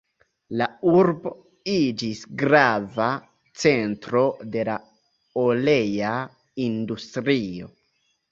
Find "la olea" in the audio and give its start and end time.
4.71-6.17